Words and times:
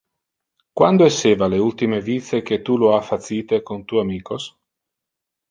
Quando 0.77 1.05
esseva 1.09 1.47
le 1.53 1.59
ultime 1.67 1.99
vice 2.07 2.41
que 2.49 2.59
tu 2.71 2.79
lo 2.85 2.91
ha 2.95 3.03
facite 3.11 3.61
con 3.63 3.85
tu 3.85 4.01
amicos? 4.07 4.49